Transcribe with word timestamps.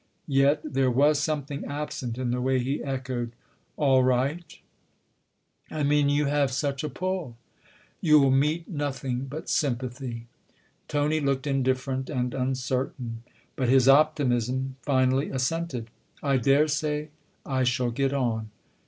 Yet 0.33 0.61
there 0.63 0.89
was 0.89 1.19
something 1.19 1.63
absent 1.65 2.17
in 2.17 2.31
the 2.31 2.41
way 2.41 2.57
he 2.57 2.83
echoed" 2.83 3.33
All 3.77 4.03
right?"" 4.03 4.45
I 5.69 5.83
mean 5.83 6.09
you 6.09 6.25
have 6.25 6.51
such 6.51 6.83
a 6.83 6.89
pull. 6.89 7.35
You'll 8.01 8.31
meet 8.31 8.67
nothing 8.67 9.25
but 9.25 9.47
sympathy. 9.47 10.25
Tony 10.87 11.19
looked 11.19 11.45
indifferent 11.45 12.09
and 12.09 12.33
uncertain; 12.33 13.21
but 13.55 13.69
his 13.69 13.87
optimism 13.87 14.75
finally 14.81 15.29
assented." 15.29 15.91
I 16.23 16.37
daresay 16.37 17.09
I 17.45 17.63
shall 17.63 17.91
get 17.91 18.11
on. 18.11 18.49